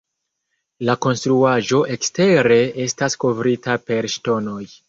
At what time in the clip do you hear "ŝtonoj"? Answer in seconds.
4.17-4.61